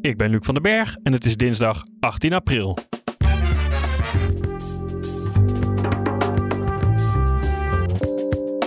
[0.00, 2.78] Ik ben Luc van den Berg en het is dinsdag 18 april.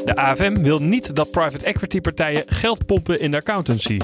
[0.05, 3.99] De AFM wil niet dat private equity partijen geld pompen in de accountancy.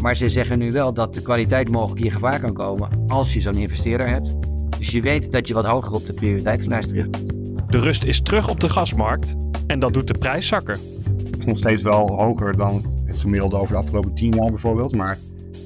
[0.00, 3.40] Maar ze zeggen nu wel dat de kwaliteit mogelijk in gevaar kan komen als je
[3.40, 4.34] zo'n investeerder hebt.
[4.78, 7.28] Dus je weet dat je wat hoger op de prioriteitslijst richt.
[7.70, 9.34] De rust is terug op de gasmarkt
[9.66, 10.78] en dat doet de prijs zakken.
[11.26, 14.94] Het is nog steeds wel hoger dan het gemiddelde over de afgelopen 10 jaar bijvoorbeeld.
[14.94, 15.18] Maar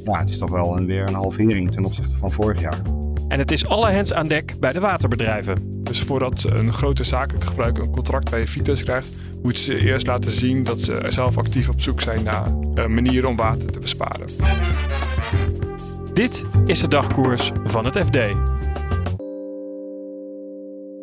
[0.04, 2.80] ja, het is toch wel een, weer een halvering ten opzichte van vorig jaar.
[3.28, 5.82] En het is alle hens aan dek bij de waterbedrijven.
[5.82, 9.08] Dus voordat een grote zakelijk gebruiker een contract bij Vitesse krijgt,
[9.42, 13.26] moeten ze eerst laten zien dat ze zelf actief op zoek zijn naar een manier
[13.26, 14.26] om water te besparen.
[16.14, 18.18] Dit is de dagkoers van het FD.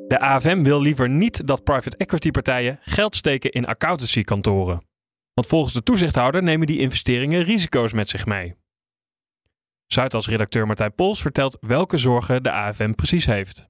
[0.08, 4.81] De AFM wil liever niet dat private equity partijen geld steken in accountancykantoren.
[5.33, 8.55] Want volgens de toezichthouder nemen die investeringen risico's met zich mee.
[9.88, 13.69] Zuidas-redacteur Martijn Pols vertelt welke zorgen de AFM precies heeft.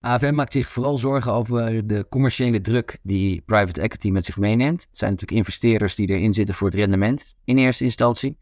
[0.00, 4.82] AFM maakt zich vooral zorgen over de commerciële druk die private equity met zich meeneemt.
[4.82, 8.38] Het zijn natuurlijk investeerders die erin zitten voor het rendement in eerste instantie.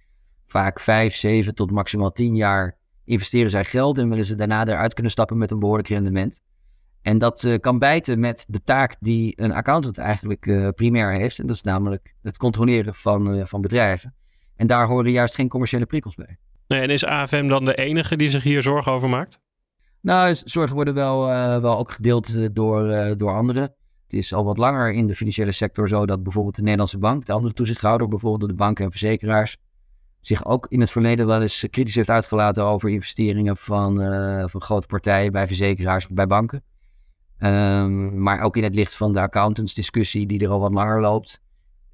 [0.47, 4.95] Vaak 5, 7 tot maximaal 10 jaar investeren zij geld en willen ze daarna eruit
[4.95, 6.41] kunnen stappen met een behoorlijk rendement.
[7.03, 11.39] En dat uh, kan bijten met de taak die een accountant eigenlijk uh, primair heeft.
[11.39, 14.15] En dat is namelijk het controleren van, uh, van bedrijven.
[14.57, 16.39] En daar horen juist geen commerciële prikkels bij.
[16.71, 19.41] Nee, en is AFM dan de enige die zich hier zorgen over maakt?
[20.01, 21.27] Nou, zorgen worden wel,
[21.61, 23.63] wel ook gedeeld door, door anderen.
[23.63, 27.27] Het is al wat langer in de financiële sector zo dat bijvoorbeeld de Nederlandse bank,
[27.27, 29.57] de andere toezichthouder, bijvoorbeeld de banken en verzekeraars,
[30.21, 33.97] zich ook in het verleden wel eens kritisch heeft uitgelaten over investeringen van,
[34.49, 36.63] van grote partijen bij verzekeraars of bij banken.
[37.39, 41.43] Um, maar ook in het licht van de accountantsdiscussie die er al wat langer loopt,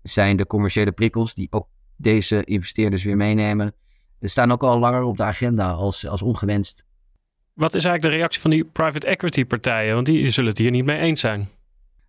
[0.03, 3.75] zijn de commerciële prikkels die ook deze investeerders weer meenemen,
[4.21, 6.85] staan ook al langer op de agenda als, als ongewenst.
[7.55, 9.95] Wat is eigenlijk de reactie van die private equity partijen?
[9.95, 11.49] Want die zullen het hier niet mee eens zijn.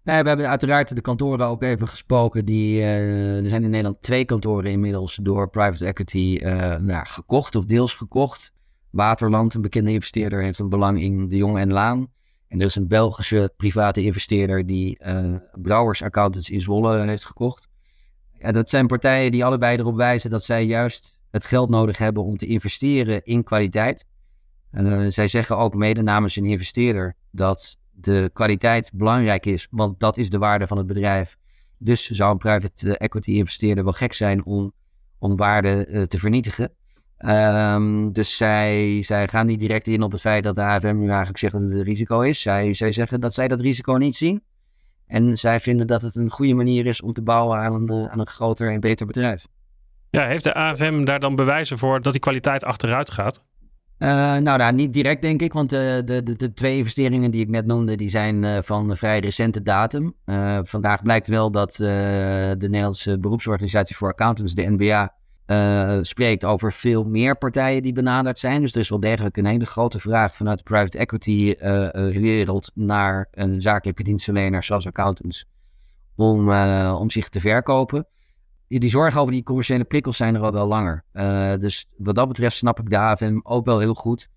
[0.04, 2.46] Nee, we hebben uiteraard de kantoren ook even gesproken.
[2.46, 7.56] Die, uh, er zijn in Nederland twee kantoren inmiddels door private equity uh, nou, gekocht
[7.56, 8.54] of deels gekocht.
[8.90, 12.08] Waterland, een bekende investeerder, heeft een belang in de Jong en Laan.
[12.48, 17.68] En er is een Belgische private investeerder die uh, Brouwers Accountants in Zwolle heeft gekocht.
[18.40, 22.24] Ja, dat zijn partijen die allebei erop wijzen dat zij juist het geld nodig hebben
[22.24, 24.06] om te investeren in kwaliteit.
[24.72, 30.18] Uh, zij zeggen ook mede namens een investeerder dat de kwaliteit belangrijk is, want dat
[30.18, 31.38] is de waarde van het bedrijf.
[31.78, 34.72] Dus zou een private equity investeerder wel gek zijn om,
[35.20, 36.72] om waarde uh, te vernietigen.
[37.20, 41.08] Um, dus zij, zij gaan niet direct in op het feit dat de AFM nu
[41.08, 42.42] eigenlijk zegt dat het een risico is.
[42.42, 44.44] Zij, zij zeggen dat zij dat risico niet zien.
[45.08, 48.72] En zij vinden dat het een goede manier is om te bouwen aan een groter
[48.72, 49.48] en beter bedrijf.
[50.10, 53.44] Ja, heeft de AFM daar dan bewijzen voor dat die kwaliteit achteruit gaat?
[54.00, 57.42] Uh, nou, nou, niet direct denk ik, want de, de, de, de, twee investeringen die
[57.42, 60.14] ik net noemde, die zijn uh, van vrij recente datum.
[60.64, 65.14] Vandaag blijkt wel dat de Nederlandse beroepsorganisatie voor accountants, de NBA,
[66.02, 68.62] spreekt over veel meer partijen die benaderd zijn.
[68.62, 71.56] Dus er is wel degelijk een hele grote vraag vanuit de private equity
[72.20, 75.46] wereld naar een zakelijke dienstverlener zoals accountants
[76.16, 76.52] om,
[76.92, 78.08] om zich te verkopen.
[78.68, 81.04] Die zorgen over die commerciële prikkels zijn er al wel langer.
[81.60, 84.30] dus wat dat betreft snap ik de AFM ook wel heel goed.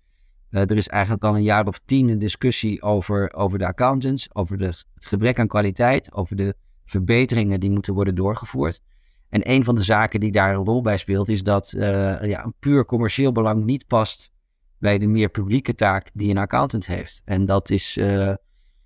[0.49, 4.57] er is eigenlijk al een jaar of tien een discussie over, over de accountants, over
[4.57, 6.55] de, het gebrek aan kwaliteit, over de
[6.85, 8.81] verbeteringen die moeten worden doorgevoerd.
[9.29, 11.81] En een van de zaken die daar een rol bij speelt, is dat uh,
[12.23, 14.31] ja, een puur commercieel belang niet past
[14.77, 17.21] bij de meer publieke taak die een accountant heeft.
[17.25, 17.97] En dat is,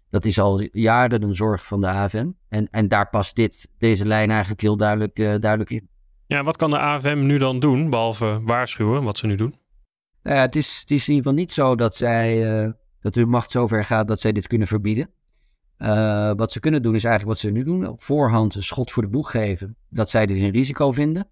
[0.10, 2.30] dat is al jaren een zorg van de AFM.
[2.50, 5.90] En, en daar past dit, deze lijn eigenlijk heel duidelijk, uh, duidelijk in.
[6.28, 9.56] Ja, wat kan de AFM nu dan doen, behalve waarschuwen, wat ze nu doen?
[10.24, 13.30] Nou ja, het, is, het is in ieder geval niet zo dat, zij, dat hun
[13.30, 15.10] macht zover gaat dat zij dit kunnen verbieden.
[15.78, 17.88] Uh, wat ze kunnen doen is eigenlijk wat ze nu doen.
[17.88, 21.28] Op voorhand een schot voor de boeg geven dat zij dit een risico vinden.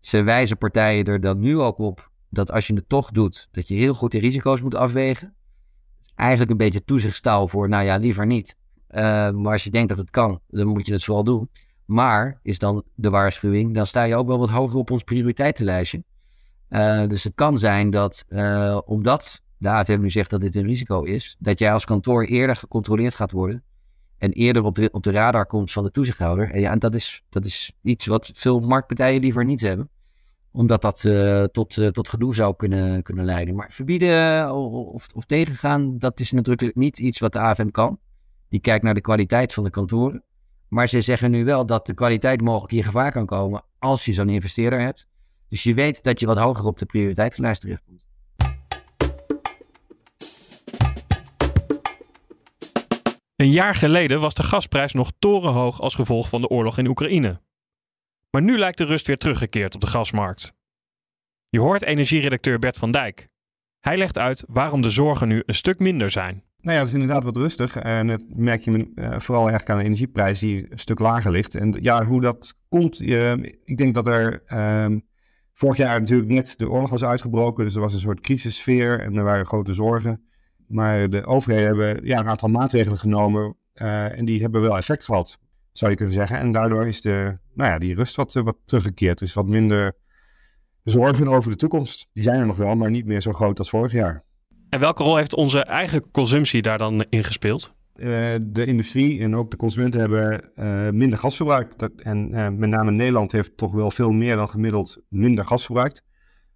[0.00, 3.68] Ze wijzen partijen er dan nu ook op dat als je het toch doet, dat
[3.68, 5.34] je heel goed de risico's moet afwegen.
[6.14, 8.56] Eigenlijk een beetje toezichtstaal voor, nou ja, liever niet.
[8.90, 11.50] Uh, maar als je denkt dat het kan, dan moet je het vooral doen.
[11.84, 16.04] Maar, is dan de waarschuwing, dan sta je ook wel wat hoger op ons prioriteitenlijstje.
[16.70, 20.66] Uh, dus het kan zijn dat, uh, omdat de AFM nu zegt dat dit een
[20.66, 23.62] risico is, dat jij als kantoor eerder gecontroleerd gaat worden
[24.18, 26.50] en eerder op de, op de radar komt van de toezichthouder.
[26.50, 29.90] En, ja, en dat, is, dat is iets wat veel marktpartijen liever niet hebben
[30.52, 33.54] omdat dat uh, tot, uh, tot gedoe zou kunnen, kunnen leiden.
[33.54, 37.98] Maar verbieden of, of tegengaan, dat is natuurlijk niet iets wat de AFM kan.
[38.48, 40.22] Die kijkt naar de kwaliteit van de kantoren.
[40.68, 44.12] Maar ze zeggen nu wel dat de kwaliteit mogelijk in gevaar kan komen als je
[44.12, 45.06] zo'n investeerder hebt.
[45.48, 48.04] Dus je weet dat je wat hoger op de prioriteitslijst terechtkomt.
[53.36, 57.40] Een jaar geleden was de gasprijs nog torenhoog als gevolg van de oorlog in Oekraïne.
[58.32, 60.52] Maar nu lijkt de rust weer teruggekeerd op de gasmarkt.
[61.48, 63.28] Je hoort energieredacteur Bert van Dijk.
[63.80, 66.44] Hij legt uit waarom de zorgen nu een stuk minder zijn.
[66.60, 67.76] Nou ja, het is inderdaad wat rustig.
[67.76, 71.54] En dat merk je uh, vooral eigenlijk aan de energieprijs die een stuk lager ligt.
[71.54, 73.32] En ja, hoe dat komt, uh,
[73.64, 74.96] ik denk dat er uh,
[75.52, 77.64] vorig jaar natuurlijk net de oorlog was uitgebroken.
[77.64, 80.24] Dus er was een soort crisissfeer en er waren grote zorgen.
[80.66, 85.04] Maar de overheden hebben ja, een aantal maatregelen genomen uh, en die hebben wel effect
[85.04, 85.40] gehad
[85.72, 86.38] zou je kunnen zeggen.
[86.38, 89.18] En daardoor is de, nou ja, die rust wat, wat teruggekeerd.
[89.18, 89.96] Dus wat minder
[90.84, 92.08] zorgen over de toekomst.
[92.12, 94.24] Die zijn er nog wel, maar niet meer zo groot als vorig jaar.
[94.68, 97.74] En welke rol heeft onze eigen consumptie daar dan in gespeeld?
[97.94, 101.78] Uh, de industrie en ook de consumenten hebben uh, minder gas verbruikt.
[101.78, 105.64] Dat, en uh, met name Nederland heeft toch wel veel meer dan gemiddeld minder gas
[105.64, 106.04] verbruikt.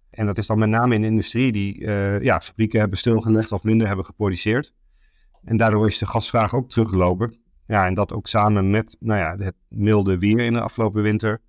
[0.09, 1.85] En dat is dan met name in de industrie die
[2.23, 4.73] ja, fabrieken hebben stilgelegd of minder hebben geproduceerd.
[5.43, 7.39] En daardoor is de gasvraag ook teruggelopen.
[7.67, 11.41] Ja, en dat ook samen met nou ja, het milde weer in de afgelopen winter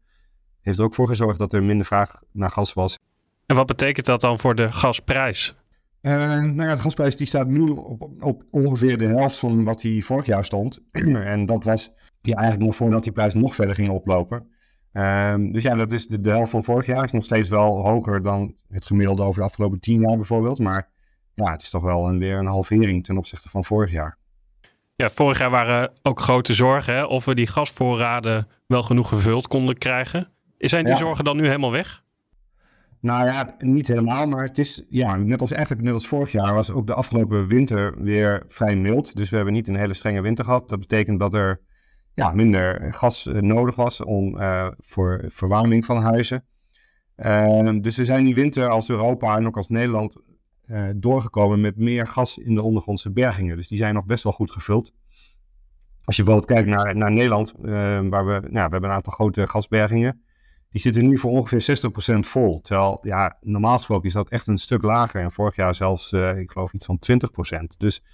[0.61, 2.99] heeft er ook voor gezorgd dat er minder vraag naar gas was.
[3.47, 5.57] En wat betekent dat dan voor de gasprijs?
[6.03, 9.81] Uh, nou ja, de gasprijs die staat nu op, op ongeveer de helft van wat
[9.81, 10.81] die vorig jaar stond.
[11.33, 11.91] en dat was
[12.21, 14.49] ja, eigenlijk nog voordat die prijs nog verder ging oplopen.
[14.93, 17.05] Uh, dus ja, dat is de, de, helft van vorig jaar.
[17.05, 20.59] Is nog steeds wel hoger dan het gemiddelde over de afgelopen tien jaar bijvoorbeeld.
[20.59, 20.89] Maar
[21.35, 24.18] ja, het is toch wel een, weer een halvering ten opzichte van vorig jaar.
[25.03, 29.49] Ja, vorig jaar waren ook grote zorgen hè, of we die gasvoorraden wel genoeg gevuld
[29.49, 30.29] konden krijgen.
[30.59, 32.03] Zijn die zorgen dan nu helemaal weg?
[33.01, 36.55] Nou ja, niet helemaal, maar het is, ja, net als eigenlijk net als vorig jaar
[36.55, 39.17] was ook de afgelopen winter weer vrij mild.
[39.17, 40.69] Dus we hebben niet een hele strenge winter gehad.
[40.69, 41.61] Dat betekent dat er
[42.15, 46.45] ja, minder gas eh, nodig was om, uh, voor verwarming van huizen.
[47.17, 50.17] Uh, dus we zijn die winter als Europa en ook als Nederland
[50.69, 53.57] uh, doorgekomen met meer gas in de ondergrondse bergingen.
[53.57, 54.93] Dus die zijn nog best wel goed gevuld.
[56.05, 57.63] Als je bijvoorbeeld kijkt naar, naar Nederland, uh,
[58.09, 60.23] waar we, nou, we hebben een aantal grote gasbergingen.
[60.71, 61.81] Die zitten nu voor ongeveer
[62.17, 62.61] 60% vol.
[62.61, 65.23] Terwijl, ja, normaal gesproken is dat echt een stuk lager.
[65.23, 67.77] En vorig jaar zelfs, uh, ik geloof, iets van 20%.
[67.79, 68.05] Dus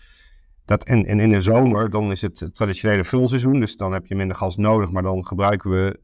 [0.64, 3.60] dat, en, en in de zomer, dan is het traditionele vulseizoen.
[3.60, 4.90] Dus dan heb je minder gas nodig.
[4.90, 6.00] Maar dan gebruiken we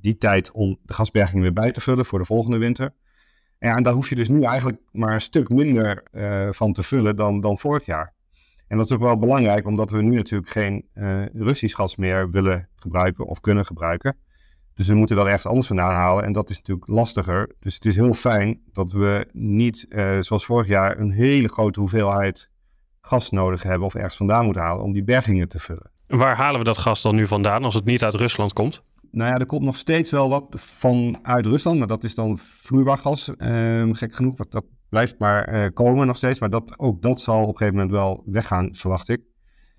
[0.00, 2.94] die tijd om de gasbergingen weer bij te vullen voor de volgende winter.
[3.60, 6.82] Ja, en daar hoef je dus nu eigenlijk maar een stuk minder uh, van te
[6.82, 8.12] vullen dan, dan vorig jaar.
[8.68, 12.30] En dat is ook wel belangrijk, omdat we nu natuurlijk geen uh, Russisch gas meer
[12.30, 14.16] willen gebruiken of kunnen gebruiken.
[14.74, 17.50] Dus we moeten dat ergens anders vandaan halen en dat is natuurlijk lastiger.
[17.60, 21.80] Dus het is heel fijn dat we niet, uh, zoals vorig jaar, een hele grote
[21.80, 22.50] hoeveelheid
[23.00, 25.90] gas nodig hebben of ergens vandaan moeten halen om die bergingen te vullen.
[26.06, 28.82] Waar halen we dat gas dan nu vandaan als het niet uit Rusland komt?
[29.10, 32.98] Nou ja, er komt nog steeds wel wat vanuit Rusland, maar dat is dan vloeibaar
[32.98, 33.36] gas.
[33.36, 36.38] Ehm, gek genoeg, wat, dat blijft maar uh, komen nog steeds.
[36.38, 39.22] Maar dat, ook dat zal op een gegeven moment wel weggaan, verwacht ik.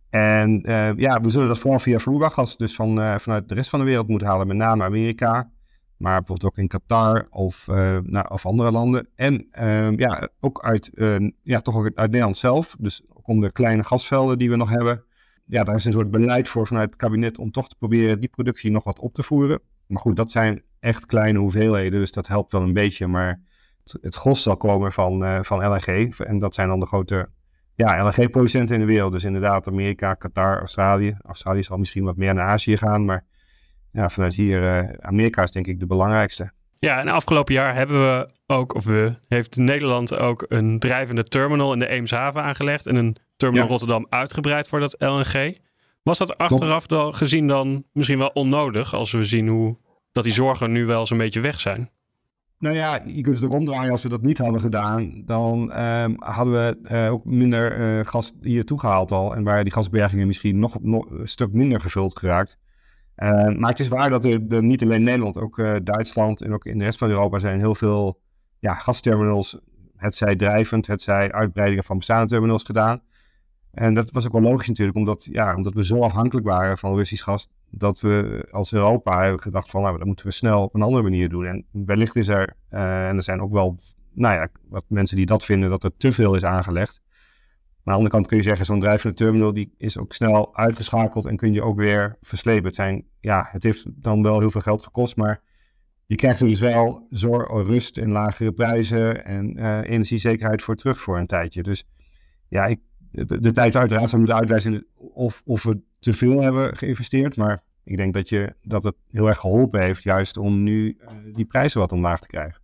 [0.10, 3.56] En uh, ja, we zullen dat vooral via vloeibaar gas dus van, uh, vanuit de
[3.56, 4.48] rest van de wereld moeten halen.
[4.48, 5.52] Met name Amerika,
[5.98, 7.68] maar bijvoorbeeld ook in Qatar of,
[8.04, 9.08] nou, of andere landen.
[9.16, 10.92] En ehm, ja, ook uit,
[11.44, 12.76] ja, toch ook uit Nederland zelf.
[12.80, 15.04] Dus ook om de kleine gasvelden die we nog hebben
[15.52, 18.30] ja, daar is een soort beleid voor vanuit het kabinet om toch te proberen die
[18.30, 19.62] productie nog wat op te voeren.
[19.88, 23.08] Maar goed, dat zijn echt kleine hoeveelheden, dus dat helpt wel een beetje.
[23.08, 23.42] Maar
[24.02, 26.16] het gros zal komen van, uh, van LNG.
[26.18, 27.30] En dat zijn dan de grote
[27.76, 29.12] ja, LNG-producenten in de wereld.
[29.12, 31.18] Dus inderdaad Amerika, Qatar, Australië.
[31.22, 33.26] Australië zal misschien wat meer naar Azië gaan, maar
[33.92, 36.52] ja, vanuit hier, uh, Amerika is denk ik de belangrijkste.
[36.80, 41.74] Ja, en afgelopen jaar hebben we ook, of we, heeft Nederland ook een drijvende terminal
[41.74, 42.86] in de Eemshaven aangelegd.
[42.86, 45.58] En een terminal Rotterdam uitgebreid voor dat LNG.
[46.04, 49.78] Was dat achteraf dan, gezien dan misschien wel onnodig als we zien hoe
[50.12, 51.90] dat die zorgen nu wel eens een beetje weg zijn?
[52.60, 53.92] Nou ja, je kunt het ook omdraaien.
[53.92, 58.32] Als we dat niet hadden gedaan, dan um, hadden we uh, ook minder uh, gas
[58.42, 59.36] hier toegehaald al.
[59.36, 62.58] En waren die gasbergingen misschien nog, nog een stuk minder gevuld geraakt.
[63.18, 66.66] Uh, maar het is waar dat er, er niet alleen Nederland, ook Duitsland en ook
[66.66, 68.20] in de rest van Europa zijn heel veel
[68.60, 69.58] ja, gasterminals,
[69.96, 73.02] het zij drijvend, het zij uitbreidingen van bestaande terminals gedaan.
[73.72, 76.96] En dat was ook wel logisch natuurlijk, omdat, ja, omdat we zo afhankelijk waren van
[76.96, 80.76] Russisch gas, dat we als Europa hebben gedacht van, nou, dat moeten we snel op
[80.76, 81.46] een andere manier doen.
[81.46, 83.78] En wellicht is er, uh, en er zijn ook wel,
[84.14, 87.02] nou ja, wat mensen die dat vinden, dat er te veel is aangelegd.
[87.04, 90.56] Maar aan de andere kant kun je zeggen, zo'n drijvende terminal die is ook snel
[90.56, 92.66] uitgeschakeld en kun je ook weer verslepen.
[92.66, 95.42] Het, zijn, ja, het heeft dan wel heel veel geld gekost, maar
[96.06, 101.02] je krijgt er dus wel zorg, rust en lagere prijzen en uh, energiezekerheid voor terug
[101.02, 101.64] voor een tijdje.
[101.64, 101.88] Dus
[102.48, 102.80] ja, ik,
[103.12, 107.36] de, de tijd uiteraard zou moeten uitwijzen of, of we te veel hebben geïnvesteerd.
[107.36, 111.10] Maar ik denk dat, je, dat het heel erg geholpen heeft juist om nu uh,
[111.34, 112.62] die prijzen wat omlaag te krijgen.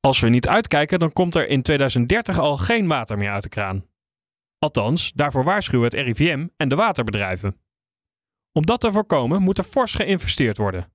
[0.00, 3.48] Als we niet uitkijken, dan komt er in 2030 al geen water meer uit de
[3.48, 3.84] kraan.
[4.58, 7.56] Althans, daarvoor waarschuwen het RIVM en de waterbedrijven.
[8.52, 10.92] Om dat te voorkomen moet er fors geïnvesteerd worden.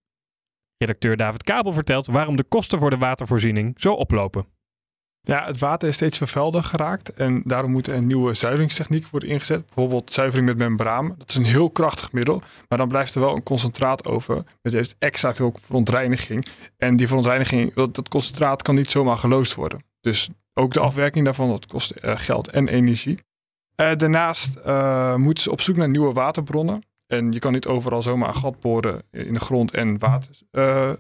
[0.78, 4.57] Redacteur David Kabel vertelt waarom de kosten voor de watervoorziening zo oplopen.
[5.28, 9.66] Ja, het water is steeds vervuilder geraakt en daarom moet een nieuwe zuiveringstechniek worden ingezet.
[9.66, 11.16] Bijvoorbeeld zuivering met membraan.
[11.18, 14.96] Dat is een heel krachtig middel, maar dan blijft er wel een concentraat over met
[15.00, 16.48] extra veel verontreiniging.
[16.78, 19.84] En die verontreiniging, dat concentraat kan niet zomaar geloosd worden.
[20.02, 23.20] Dus ook de afwerking daarvan, dat kost uh, geld en energie.
[23.82, 26.84] Uh, daarnaast uh, moeten ze op zoek naar nieuwe waterbronnen.
[27.08, 30.36] En je kan niet overal zomaar een gat boren in de grond en water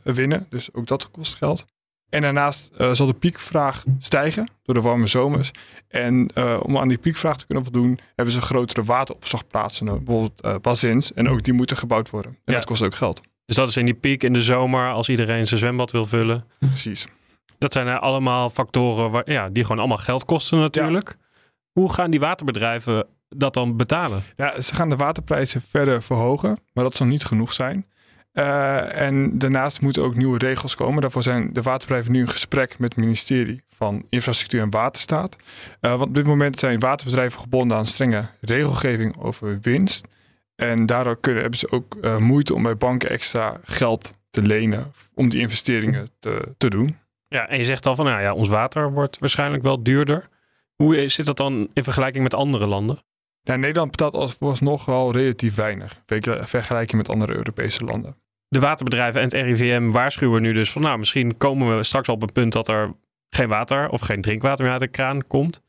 [0.03, 0.45] winnen.
[0.49, 1.65] Dus ook dat kost geld.
[2.09, 5.51] En daarnaast uh, zal de piekvraag stijgen door de warme zomers.
[5.87, 9.85] En uh, om aan die piekvraag te kunnen voldoen, hebben ze grotere wateropslagplaatsen.
[9.85, 11.13] Bijvoorbeeld uh, bazins.
[11.13, 12.31] En ook die moeten gebouwd worden.
[12.31, 12.53] En ja.
[12.53, 13.21] dat kost ook geld.
[13.45, 16.45] Dus dat is in die piek in de zomer, als iedereen zijn zwembad wil vullen.
[16.59, 17.07] Precies.
[17.57, 21.15] Dat zijn allemaal factoren waar, ja, die gewoon allemaal geld kosten natuurlijk.
[21.19, 21.25] Ja.
[21.71, 24.23] Hoe gaan die waterbedrijven dat dan betalen?
[24.35, 27.85] Ja, ze gaan de waterprijzen verder verhogen, maar dat zal niet genoeg zijn.
[28.37, 31.01] Uh, en daarnaast moeten ook nieuwe regels komen.
[31.01, 35.35] Daarvoor zijn de waterbedrijven nu in gesprek met het ministerie van Infrastructuur en Waterstaat.
[35.35, 40.07] Uh, want op dit moment zijn waterbedrijven gebonden aan strenge regelgeving over winst.
[40.55, 44.91] En daardoor kunnen, hebben ze ook uh, moeite om bij banken extra geld te lenen
[45.13, 46.97] om die investeringen te, te doen.
[47.27, 50.29] Ja, en je zegt al van, nou ja, ons water wordt waarschijnlijk wel duurder.
[50.75, 53.03] Hoe zit dat dan in vergelijking met andere landen?
[53.41, 56.01] Ja, Nederland betaalt alsnog wel relatief weinig,
[56.41, 58.15] vergelijking met andere Europese landen
[58.47, 62.21] de waterbedrijven en het RIVM waarschuwen nu dus van nou, misschien komen we straks op
[62.21, 62.93] een punt dat er
[63.29, 65.61] geen water of geen drinkwater meer uit de kraan komt.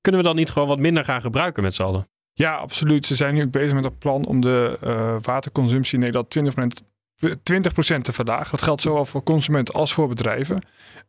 [0.00, 2.08] Kunnen we dan niet gewoon wat minder gaan gebruiken met z'n allen?
[2.32, 3.06] Ja, absoluut.
[3.06, 6.84] Ze zijn nu ook bezig met een plan om de uh, waterconsumptie in Nederland 20%,
[7.26, 8.50] 20% te verlagen.
[8.50, 10.56] Dat geldt zowel voor consumenten als voor bedrijven.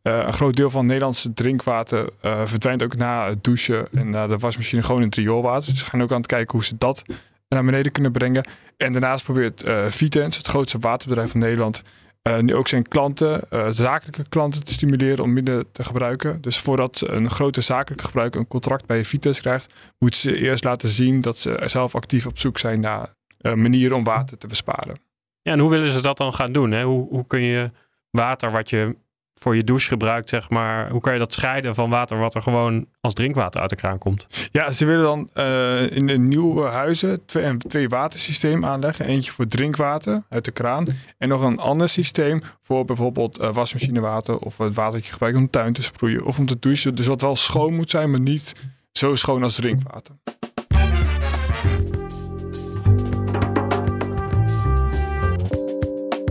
[0.02, 4.26] Uh, een groot deel van Nederlandse drinkwater uh, verdwijnt ook na het douchen en na
[4.26, 5.70] de wasmachine gewoon in het rioolwater.
[5.70, 7.02] Dus ze gaan ook aan het kijken hoe ze dat
[7.48, 8.48] naar beneden kunnen brengen.
[8.76, 11.82] En daarnaast probeert uh, Vitens, het grootste waterbedrijf van Nederland,
[12.22, 16.40] uh, nu ook zijn klanten, uh, zakelijke klanten te stimuleren om minder te gebruiken.
[16.40, 20.88] Dus voordat een grote zakelijke gebruiker een contract bij Vitens krijgt, moeten ze eerst laten
[20.88, 24.98] zien dat ze zelf actief op zoek zijn naar manieren om water te besparen.
[25.42, 26.70] Ja, en hoe willen ze dat dan gaan doen?
[26.70, 26.84] Hè?
[26.84, 27.70] Hoe, hoe kun je
[28.10, 28.96] water wat je
[29.40, 30.90] voor je douche gebruikt, zeg maar.
[30.90, 33.98] Hoe kan je dat scheiden van water wat er gewoon als drinkwater uit de kraan
[33.98, 34.26] komt?
[34.52, 39.06] Ja, ze willen dan uh, in de nieuwe huizen twee, twee watersystemen aanleggen.
[39.06, 40.86] Eentje voor drinkwater uit de kraan
[41.18, 45.36] en nog een ander systeem voor bijvoorbeeld uh, wasmachinewater of het water dat je gebruikt
[45.36, 46.94] om de tuin te sproeien of om te douchen.
[46.94, 48.54] Dus wat wel schoon moet zijn, maar niet
[48.92, 50.14] zo schoon als drinkwater.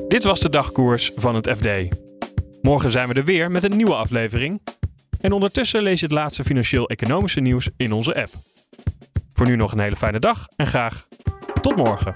[0.08, 2.07] Dit was de dagkoers van het FD.
[2.68, 4.62] Morgen zijn we er weer met een nieuwe aflevering.
[5.20, 8.30] En ondertussen lees je het laatste financieel-economische nieuws in onze app.
[9.34, 11.08] Voor nu nog een hele fijne dag en graag
[11.62, 12.12] tot morgen.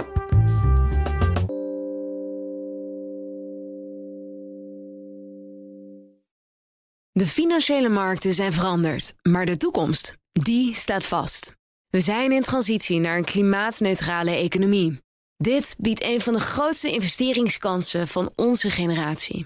[7.12, 11.55] De financiële markten zijn veranderd, maar de toekomst, die staat vast.
[11.89, 15.00] We zijn in transitie naar een klimaatneutrale economie.
[15.38, 19.46] Dit biedt een van de grootste investeringskansen van onze generatie.